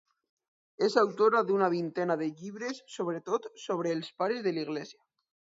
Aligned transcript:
És 0.85 0.95
autora 1.01 1.41
d'una 1.49 1.67
vintena 1.75 2.17
de 2.23 2.31
llibres, 2.41 2.81
sobretot 2.97 3.47
sobre 3.67 3.95
els 3.99 4.13
Pares 4.23 4.45
de 4.49 4.59
l'Església. 4.61 5.05